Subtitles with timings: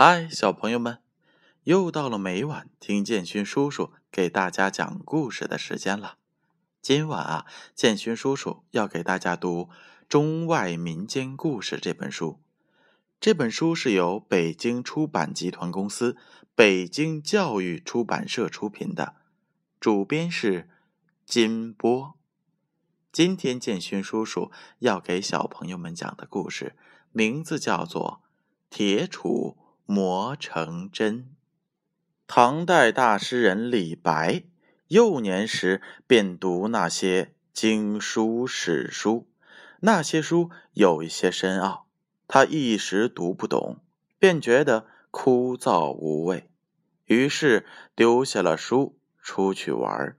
[0.00, 1.02] 嗨，小朋友们，
[1.64, 6.18] 又到了每晚听建勋叔叔给大家讲故事的时间了。
[6.80, 9.62] 今晚啊，建勋叔叔要给大家读
[10.08, 12.38] 《中外民间故事》这本书。
[13.18, 16.16] 这本书是由北京出版集团公司、
[16.54, 19.16] 北京教育出版社出品的，
[19.80, 20.70] 主编是
[21.26, 22.14] 金波。
[23.10, 26.76] 今天建勋叔叔要给小朋友们讲的故事，
[27.10, 28.22] 名字叫做
[28.76, 29.54] 《铁杵》。
[29.90, 31.34] 磨成针。
[32.26, 34.44] 唐代大诗人李白
[34.88, 39.26] 幼年时便读那些经书史书，
[39.80, 41.86] 那些书有一些深奥，
[42.26, 43.78] 他一时读不懂，
[44.18, 46.50] 便觉得枯燥无味，
[47.06, 47.64] 于是
[47.96, 50.18] 丢下了书出去玩。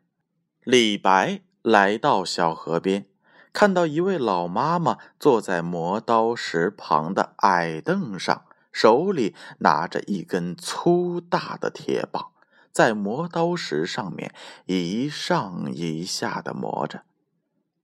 [0.63, 3.05] 李白来到小河边，
[3.53, 8.45] 看到一位老妈妈坐在磨刀石旁的矮凳上。
[8.71, 12.31] 手里拿着一根粗大的铁棒，
[12.71, 14.33] 在磨刀石上面
[14.65, 17.03] 一上一下的磨着。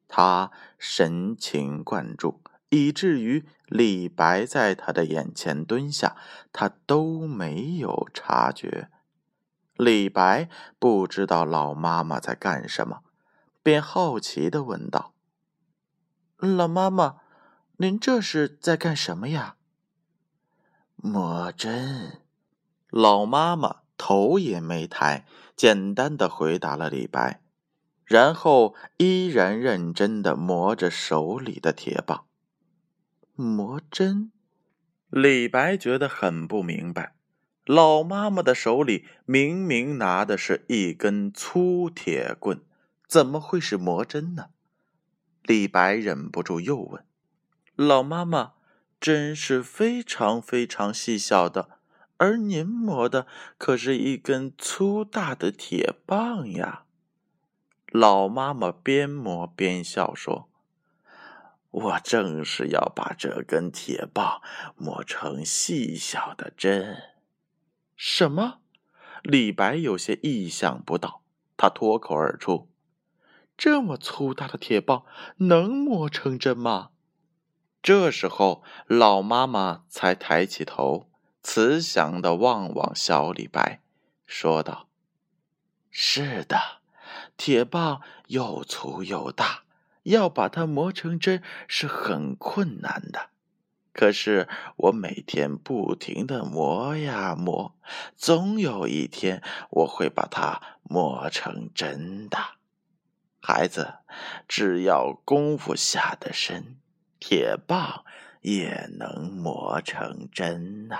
[0.08, 6.16] 他神情贯注，以至于李白在他的眼前蹲下，
[6.54, 8.90] 他都没有察觉。
[9.76, 10.48] 李白
[10.80, 13.00] 不知道老妈妈在干什么，
[13.62, 15.14] 便好奇的问道
[16.38, 17.18] ：“老妈妈，
[17.78, 19.58] 您这是在干什么呀？”
[20.98, 22.22] 磨针，
[22.90, 27.42] 老妈妈头也没抬，简单的回答了李白，
[28.06, 32.26] 然后依然认真的磨着手里的铁棒。
[33.36, 34.32] 磨针，
[35.10, 37.14] 李白觉得很不明白，
[37.66, 42.62] 老妈妈的手里明明拿的是一根粗铁棍，
[43.08, 44.48] 怎么会是磨针呢？
[45.44, 47.06] 李白忍不住又问
[47.76, 48.54] ：“老妈妈。”
[49.00, 51.80] 针是非常非常细小的，
[52.18, 56.86] 而您磨的可是一根粗大的铁棒呀！
[57.88, 60.50] 老妈妈边磨边笑说
[61.72, 64.42] ：“我正是要把这根铁棒
[64.76, 66.98] 磨成细小的针。”
[67.96, 68.60] 什么？
[69.22, 71.22] 李白有些意想不到，
[71.58, 72.70] 他脱口而出
[73.58, 75.06] ：“这么粗大的铁棒
[75.38, 76.90] 能磨成针吗？”
[77.86, 81.08] 这时候，老妈妈才抬起头，
[81.44, 83.80] 慈祥的望望小李白，
[84.26, 84.88] 说道
[85.92, 86.58] ：“是的，
[87.38, 89.66] 铁棒又粗又大，
[90.02, 93.30] 要把它磨成针是很困难的。
[93.94, 97.76] 可是我每天不停的磨呀磨，
[98.18, 102.40] 总有一天我会把它磨成针的。
[103.40, 104.00] 孩子，
[104.48, 106.80] 只要功夫下得深。”
[107.20, 108.04] 铁棒
[108.42, 110.98] 也能磨成针呐！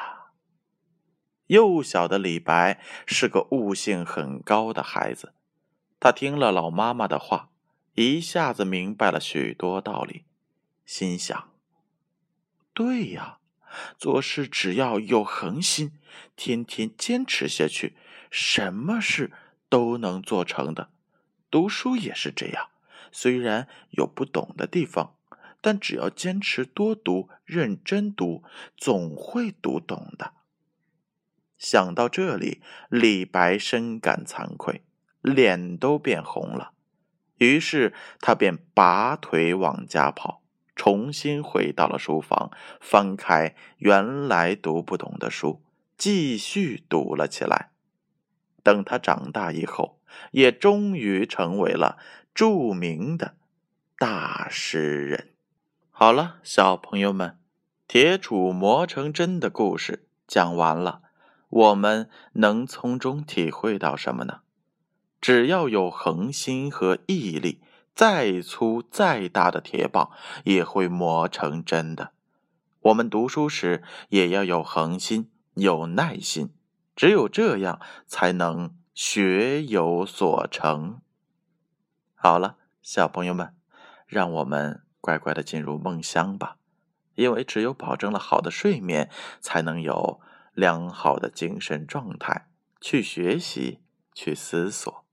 [1.48, 5.34] 幼小的李白是个悟性很高的孩子，
[6.00, 7.50] 他听了老妈妈的话，
[7.94, 10.24] 一下子明白了许多道理，
[10.86, 11.52] 心想：
[12.74, 13.38] 对呀，
[13.98, 15.92] 做事只要有恒心，
[16.36, 17.96] 天天坚持下去，
[18.32, 19.32] 什么事
[19.70, 20.90] 都能做成的。
[21.52, 22.70] 读书也是这样，
[23.12, 25.15] 虽然有不懂的地方。
[25.66, 28.44] 但只要坚持多读、认真读，
[28.78, 30.34] 总会读懂的。
[31.58, 34.84] 想到这里，李白深感惭愧，
[35.22, 36.74] 脸都变红了。
[37.40, 40.44] 于是他便拔腿往家跑，
[40.76, 45.64] 重新回到了书房，翻开原来读不懂的书，
[45.98, 47.72] 继续读了起来。
[48.62, 50.00] 等他长大以后，
[50.30, 51.98] 也终于成为了
[52.36, 53.36] 著名的
[53.98, 55.30] 大诗人。
[55.98, 57.40] 好了，小朋友们，
[57.88, 61.04] 铁杵磨成针的故事讲完了。
[61.48, 64.42] 我们能从中体会到什么呢？
[65.22, 67.62] 只要有恒心和毅力，
[67.94, 70.12] 再粗再大的铁棒
[70.44, 72.12] 也会磨成针的。
[72.82, 76.54] 我们读书时也要有恒心、有耐心，
[76.94, 81.00] 只有这样才能学有所成。
[82.16, 83.56] 好了，小朋友们，
[84.06, 84.85] 让我们。
[85.06, 86.58] 乖乖的进入梦乡吧，
[87.14, 89.08] 因为只有保证了好的睡眠，
[89.40, 90.20] 才能有
[90.56, 92.50] 良好的精神状态
[92.82, 93.84] 去学习、
[94.16, 95.06] 去思索。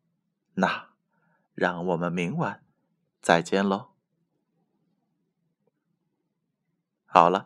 [0.54, 0.86] 那，
[1.54, 2.64] 让我们明晚
[3.20, 3.90] 再见喽。
[7.04, 7.40] 好了。